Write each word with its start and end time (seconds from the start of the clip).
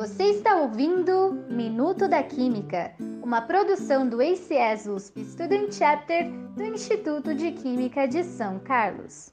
Você 0.00 0.30
está 0.30 0.56
ouvindo 0.56 1.44
Minuto 1.50 2.08
da 2.08 2.22
Química, 2.22 2.94
uma 3.22 3.42
produção 3.42 4.08
do 4.08 4.18
ACS 4.18 4.86
USP 4.86 5.22
Student 5.26 5.74
Chapter 5.74 6.32
do 6.56 6.64
Instituto 6.64 7.34
de 7.34 7.52
Química 7.52 8.08
de 8.08 8.24
São 8.24 8.58
Carlos. 8.60 9.30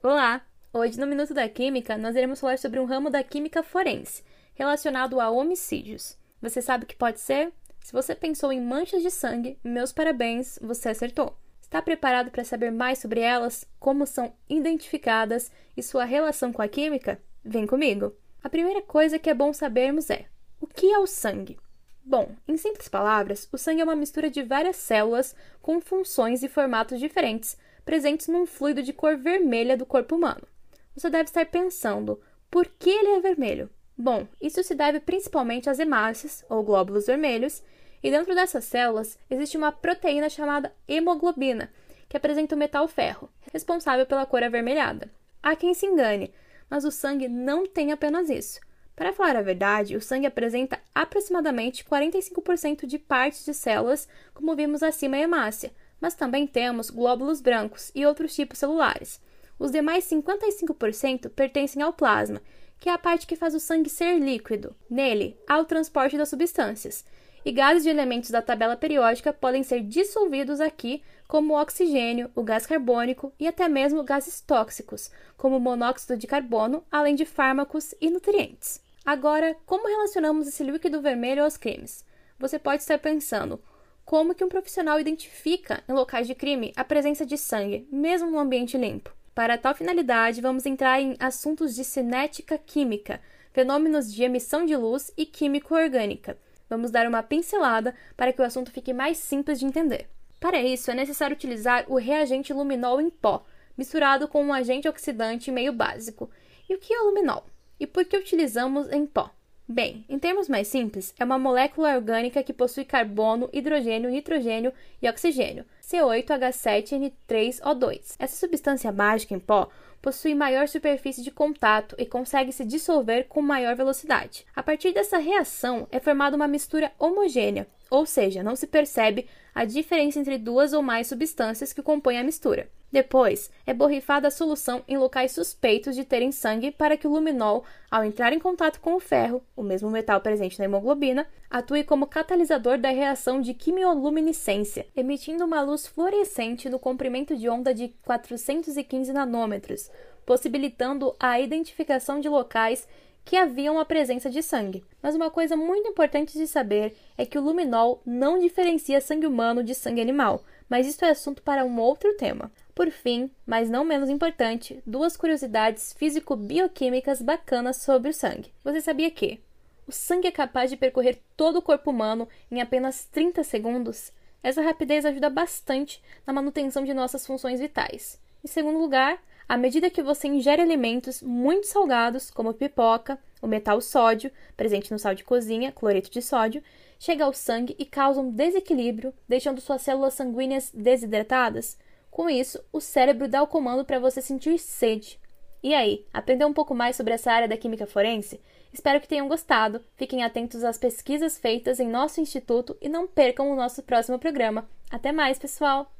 Olá! 0.00 0.40
Hoje 0.72 1.00
no 1.00 1.06
Minuto 1.08 1.34
da 1.34 1.48
Química 1.48 1.98
nós 1.98 2.14
iremos 2.14 2.38
falar 2.38 2.58
sobre 2.58 2.78
um 2.78 2.84
ramo 2.84 3.10
da 3.10 3.24
química 3.24 3.60
forense 3.64 4.22
relacionado 4.54 5.20
a 5.20 5.30
homicídios. 5.30 6.16
Você 6.40 6.62
sabe 6.62 6.84
o 6.84 6.86
que 6.86 6.94
pode 6.94 7.18
ser? 7.18 7.52
Se 7.80 7.92
você 7.92 8.14
pensou 8.14 8.52
em 8.52 8.60
manchas 8.60 9.02
de 9.02 9.10
sangue, 9.10 9.58
meus 9.64 9.92
parabéns, 9.92 10.60
você 10.62 10.90
acertou. 10.90 11.36
Está 11.76 11.82
preparado 11.82 12.30
para 12.30 12.42
saber 12.42 12.72
mais 12.72 13.00
sobre 13.00 13.20
elas, 13.20 13.68
como 13.78 14.06
são 14.06 14.32
identificadas 14.48 15.52
e 15.76 15.82
sua 15.82 16.06
relação 16.06 16.50
com 16.50 16.62
a 16.62 16.68
química? 16.68 17.20
Vem 17.44 17.66
comigo! 17.66 18.14
A 18.42 18.48
primeira 18.48 18.80
coisa 18.80 19.18
que 19.18 19.28
é 19.28 19.34
bom 19.34 19.52
sabermos 19.52 20.08
é: 20.08 20.24
o 20.58 20.66
que 20.66 20.90
é 20.90 20.98
o 20.98 21.06
sangue? 21.06 21.58
Bom, 22.02 22.34
em 22.48 22.56
simples 22.56 22.88
palavras, 22.88 23.46
o 23.52 23.58
sangue 23.58 23.82
é 23.82 23.84
uma 23.84 23.94
mistura 23.94 24.30
de 24.30 24.42
várias 24.42 24.76
células 24.76 25.36
com 25.60 25.78
funções 25.78 26.42
e 26.42 26.48
formatos 26.48 26.98
diferentes, 26.98 27.58
presentes 27.84 28.26
num 28.26 28.46
fluido 28.46 28.82
de 28.82 28.94
cor 28.94 29.18
vermelha 29.18 29.76
do 29.76 29.84
corpo 29.84 30.16
humano. 30.16 30.48
Você 30.96 31.10
deve 31.10 31.24
estar 31.24 31.44
pensando, 31.44 32.18
por 32.50 32.64
que 32.64 32.88
ele 32.88 33.10
é 33.10 33.20
vermelho? 33.20 33.68
Bom, 33.98 34.26
isso 34.40 34.62
se 34.62 34.74
deve 34.74 34.98
principalmente 34.98 35.68
às 35.68 35.78
hemácias, 35.78 36.42
ou 36.48 36.62
glóbulos 36.62 37.04
vermelhos, 37.04 37.62
e 38.06 38.10
dentro 38.12 38.36
dessas 38.36 38.64
células 38.64 39.18
existe 39.28 39.56
uma 39.56 39.72
proteína 39.72 40.30
chamada 40.30 40.72
hemoglobina, 40.86 41.72
que 42.08 42.16
apresenta 42.16 42.54
o 42.54 42.58
metal 42.58 42.86
ferro, 42.86 43.28
responsável 43.52 44.06
pela 44.06 44.24
cor 44.24 44.44
avermelhada. 44.44 45.10
Há 45.42 45.56
quem 45.56 45.74
se 45.74 45.86
engane, 45.86 46.32
mas 46.70 46.84
o 46.84 46.92
sangue 46.92 47.26
não 47.26 47.66
tem 47.66 47.90
apenas 47.90 48.30
isso. 48.30 48.60
Para 48.94 49.12
falar 49.12 49.34
a 49.34 49.42
verdade, 49.42 49.96
o 49.96 50.00
sangue 50.00 50.28
apresenta 50.28 50.78
aproximadamente 50.94 51.84
45% 51.84 52.86
de 52.86 52.96
partes 52.96 53.44
de 53.44 53.52
células, 53.52 54.08
como 54.32 54.54
vimos 54.54 54.84
acima 54.84 55.16
em 55.16 55.22
hemácia, 55.22 55.72
mas 56.00 56.14
também 56.14 56.46
temos 56.46 56.90
glóbulos 56.90 57.40
brancos 57.40 57.90
e 57.92 58.06
outros 58.06 58.36
tipos 58.36 58.58
celulares. 58.60 59.20
Os 59.58 59.72
demais 59.72 60.08
55% 60.08 61.28
pertencem 61.30 61.82
ao 61.82 61.92
plasma, 61.92 62.40
que 62.78 62.88
é 62.88 62.92
a 62.92 62.98
parte 62.98 63.26
que 63.26 63.34
faz 63.34 63.52
o 63.52 63.58
sangue 63.58 63.90
ser 63.90 64.20
líquido. 64.20 64.76
Nele, 64.88 65.36
há 65.48 65.58
o 65.58 65.64
transporte 65.64 66.16
das 66.16 66.28
substâncias, 66.28 67.04
e 67.46 67.52
gases 67.52 67.84
de 67.84 67.88
elementos 67.88 68.28
da 68.28 68.42
tabela 68.42 68.76
periódica 68.76 69.32
podem 69.32 69.62
ser 69.62 69.80
dissolvidos 69.80 70.60
aqui, 70.60 71.00
como 71.28 71.54
o 71.54 71.62
oxigênio, 71.62 72.28
o 72.34 72.42
gás 72.42 72.66
carbônico 72.66 73.32
e 73.38 73.46
até 73.46 73.68
mesmo 73.68 74.02
gases 74.02 74.40
tóxicos, 74.40 75.12
como 75.36 75.56
o 75.56 75.60
monóxido 75.60 76.16
de 76.16 76.26
carbono, 76.26 76.82
além 76.90 77.14
de 77.14 77.24
fármacos 77.24 77.94
e 78.00 78.10
nutrientes. 78.10 78.80
Agora, 79.04 79.56
como 79.64 79.86
relacionamos 79.86 80.48
esse 80.48 80.64
líquido 80.64 81.00
vermelho 81.00 81.44
aos 81.44 81.56
crimes? 81.56 82.04
Você 82.36 82.58
pode 82.58 82.82
estar 82.82 82.98
pensando, 82.98 83.62
como 84.04 84.34
que 84.34 84.42
um 84.42 84.48
profissional 84.48 84.98
identifica 84.98 85.84
em 85.88 85.92
locais 85.92 86.26
de 86.26 86.34
crime 86.34 86.72
a 86.74 86.82
presença 86.82 87.24
de 87.24 87.38
sangue, 87.38 87.86
mesmo 87.92 88.28
no 88.28 88.40
ambiente 88.40 88.76
limpo? 88.76 89.14
Para 89.36 89.56
tal 89.56 89.72
finalidade, 89.72 90.40
vamos 90.40 90.66
entrar 90.66 91.00
em 91.00 91.14
assuntos 91.20 91.76
de 91.76 91.84
cinética 91.84 92.58
química, 92.58 93.20
fenômenos 93.52 94.12
de 94.12 94.24
emissão 94.24 94.66
de 94.66 94.74
luz 94.74 95.12
e 95.16 95.24
químico-orgânica, 95.24 96.36
Vamos 96.68 96.90
dar 96.90 97.06
uma 97.06 97.22
pincelada 97.22 97.94
para 98.16 98.32
que 98.32 98.40
o 98.40 98.44
assunto 98.44 98.70
fique 98.70 98.92
mais 98.92 99.18
simples 99.18 99.58
de 99.58 99.66
entender. 99.66 100.08
Para 100.40 100.62
isso, 100.62 100.90
é 100.90 100.94
necessário 100.94 101.34
utilizar 101.34 101.84
o 101.88 101.96
reagente 101.96 102.52
luminol 102.52 103.00
em 103.00 103.08
pó, 103.08 103.44
misturado 103.76 104.28
com 104.28 104.44
um 104.44 104.52
agente 104.52 104.88
oxidante 104.88 105.50
meio 105.50 105.72
básico. 105.72 106.30
E 106.68 106.74
o 106.74 106.78
que 106.78 106.92
é 106.92 107.00
o 107.00 107.06
luminol? 107.06 107.46
E 107.78 107.86
por 107.86 108.04
que 108.04 108.16
utilizamos 108.16 108.90
em 108.90 109.06
pó? 109.06 109.30
Bem, 109.68 110.04
em 110.08 110.16
termos 110.16 110.48
mais 110.48 110.68
simples, 110.68 111.12
é 111.18 111.24
uma 111.24 111.40
molécula 111.40 111.96
orgânica 111.96 112.40
que 112.40 112.52
possui 112.52 112.84
carbono, 112.84 113.50
hidrogênio, 113.52 114.08
nitrogênio 114.08 114.72
e 115.02 115.08
oxigênio, 115.08 115.64
C8H7N3O2. 115.82 118.14
Essa 118.16 118.36
substância 118.36 118.92
mágica 118.92 119.34
em 119.34 119.40
pó 119.40 119.68
possui 120.00 120.36
maior 120.36 120.68
superfície 120.68 121.20
de 121.20 121.32
contato 121.32 121.96
e 121.98 122.06
consegue 122.06 122.52
se 122.52 122.64
dissolver 122.64 123.26
com 123.28 123.42
maior 123.42 123.74
velocidade. 123.74 124.46
A 124.54 124.62
partir 124.62 124.92
dessa 124.92 125.18
reação 125.18 125.88
é 125.90 125.98
formada 125.98 126.36
uma 126.36 126.46
mistura 126.46 126.92
homogênea, 126.96 127.66
ou 127.90 128.06
seja, 128.06 128.44
não 128.44 128.54
se 128.54 128.68
percebe 128.68 129.26
a 129.52 129.64
diferença 129.64 130.20
entre 130.20 130.38
duas 130.38 130.72
ou 130.72 130.80
mais 130.80 131.08
substâncias 131.08 131.72
que 131.72 131.82
compõem 131.82 132.20
a 132.20 132.24
mistura. 132.24 132.68
Depois, 132.90 133.50
é 133.66 133.74
borrifada 133.74 134.28
a 134.28 134.30
solução 134.30 134.82
em 134.86 134.96
locais 134.96 135.32
suspeitos 135.32 135.94
de 135.96 136.04
terem 136.04 136.30
sangue 136.30 136.70
para 136.70 136.96
que 136.96 137.06
o 137.06 137.10
luminol, 137.10 137.64
ao 137.90 138.04
entrar 138.04 138.32
em 138.32 138.38
contato 138.38 138.80
com 138.80 138.94
o 138.94 139.00
ferro, 139.00 139.42
o 139.56 139.62
mesmo 139.62 139.90
metal 139.90 140.20
presente 140.20 140.58
na 140.58 140.66
hemoglobina, 140.66 141.26
atue 141.50 141.82
como 141.82 142.06
catalisador 142.06 142.78
da 142.78 142.90
reação 142.90 143.40
de 143.40 143.54
quimioluminescência, 143.54 144.86
emitindo 144.96 145.44
uma 145.44 145.62
luz 145.62 145.86
fluorescente 145.86 146.68
no 146.68 146.78
comprimento 146.78 147.36
de 147.36 147.48
onda 147.48 147.74
de 147.74 147.88
415 148.04 149.12
nanômetros, 149.12 149.90
possibilitando 150.24 151.14
a 151.18 151.40
identificação 151.40 152.20
de 152.20 152.28
locais 152.28 152.86
que 153.24 153.36
haviam 153.36 153.78
a 153.80 153.84
presença 153.84 154.30
de 154.30 154.40
sangue. 154.40 154.84
Mas 155.02 155.16
uma 155.16 155.28
coisa 155.28 155.56
muito 155.56 155.88
importante 155.88 156.38
de 156.38 156.46
saber 156.46 156.96
é 157.18 157.26
que 157.26 157.36
o 157.36 157.42
luminol 157.42 158.00
não 158.06 158.38
diferencia 158.38 159.00
sangue 159.00 159.26
humano 159.26 159.64
de 159.64 159.74
sangue 159.74 160.00
animal, 160.00 160.44
mas 160.68 160.86
isso 160.86 161.04
é 161.04 161.10
assunto 161.10 161.42
para 161.42 161.64
um 161.64 161.80
outro 161.80 162.14
tema. 162.14 162.52
Por 162.76 162.90
fim, 162.90 163.30
mas 163.46 163.70
não 163.70 163.86
menos 163.86 164.10
importante, 164.10 164.82
duas 164.84 165.16
curiosidades 165.16 165.94
físico-bioquímicas 165.94 167.22
bacanas 167.22 167.78
sobre 167.78 168.10
o 168.10 168.12
sangue. 168.12 168.52
Você 168.62 168.82
sabia 168.82 169.10
que 169.10 169.40
o 169.86 169.92
sangue 169.92 170.28
é 170.28 170.30
capaz 170.30 170.68
de 170.68 170.76
percorrer 170.76 171.18
todo 171.38 171.56
o 171.56 171.62
corpo 171.62 171.90
humano 171.90 172.28
em 172.50 172.60
apenas 172.60 173.06
30 173.06 173.42
segundos? 173.44 174.12
Essa 174.42 174.60
rapidez 174.60 175.06
ajuda 175.06 175.30
bastante 175.30 176.02
na 176.26 176.34
manutenção 176.34 176.84
de 176.84 176.92
nossas 176.92 177.26
funções 177.26 177.60
vitais. 177.60 178.20
Em 178.44 178.46
segundo 178.46 178.78
lugar, 178.78 179.22
à 179.48 179.56
medida 179.56 179.88
que 179.88 180.02
você 180.02 180.28
ingere 180.28 180.60
alimentos 180.60 181.22
muito 181.22 181.66
salgados, 181.66 182.30
como 182.30 182.52
pipoca, 182.52 183.18
o 183.40 183.46
metal 183.46 183.80
sódio, 183.80 184.30
presente 184.54 184.92
no 184.92 184.98
sal 184.98 185.14
de 185.14 185.24
cozinha, 185.24 185.72
cloreto 185.72 186.10
de 186.10 186.20
sódio, 186.20 186.62
chega 186.98 187.24
ao 187.24 187.32
sangue 187.32 187.74
e 187.78 187.86
causa 187.86 188.20
um 188.20 188.30
desequilíbrio, 188.30 189.14
deixando 189.26 189.62
suas 189.62 189.80
células 189.80 190.12
sanguíneas 190.12 190.70
desidratadas. 190.74 191.78
Com 192.16 192.30
isso, 192.30 192.58
o 192.72 192.80
cérebro 192.80 193.28
dá 193.28 193.42
o 193.42 193.46
comando 193.46 193.84
para 193.84 193.98
você 193.98 194.22
sentir 194.22 194.58
sede. 194.58 195.20
E 195.62 195.74
aí, 195.74 196.06
aprendeu 196.14 196.48
um 196.48 196.52
pouco 196.54 196.74
mais 196.74 196.96
sobre 196.96 197.12
essa 197.12 197.30
área 197.30 197.46
da 197.46 197.58
química 197.58 197.86
forense? 197.86 198.40
Espero 198.72 199.02
que 199.02 199.06
tenham 199.06 199.28
gostado. 199.28 199.84
Fiquem 199.96 200.24
atentos 200.24 200.64
às 200.64 200.78
pesquisas 200.78 201.36
feitas 201.36 201.78
em 201.78 201.86
nosso 201.86 202.18
instituto 202.18 202.74
e 202.80 202.88
não 202.88 203.06
percam 203.06 203.50
o 203.50 203.54
nosso 203.54 203.82
próximo 203.82 204.18
programa. 204.18 204.66
Até 204.90 205.12
mais, 205.12 205.38
pessoal! 205.38 205.92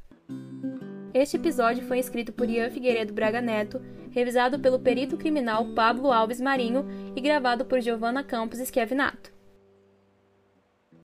Este 1.12 1.36
episódio 1.36 1.86
foi 1.86 1.98
escrito 1.98 2.32
por 2.32 2.48
Ian 2.48 2.70
Figueiredo 2.70 3.12
Braga 3.12 3.42
Neto, 3.42 3.78
revisado 4.10 4.58
pelo 4.58 4.80
perito 4.80 5.18
criminal 5.18 5.66
Pablo 5.74 6.10
Alves 6.10 6.40
Marinho 6.40 6.86
e 7.14 7.20
gravado 7.20 7.66
por 7.66 7.78
Giovanna 7.82 8.24
Campos 8.24 8.58
Esquiavinato. 8.58 9.35